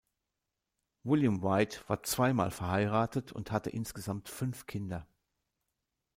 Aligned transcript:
William 1.03 1.41
Whyte 1.43 1.77
war 1.87 2.01
zweimal 2.01 2.49
verheiratet 2.49 3.31
und 3.33 3.51
hatte 3.51 3.69
insgesamt 3.69 4.29
fünf 4.29 4.65
Kinder. 4.65 5.07